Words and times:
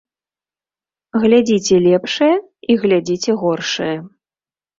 Глядзіце 1.25 1.75
лепшае 1.89 2.31
і 2.71 2.79
глядзіце 2.85 3.31
горшае. 3.45 3.93